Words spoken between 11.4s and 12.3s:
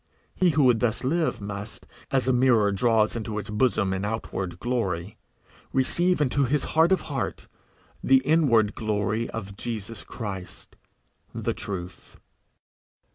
Truth.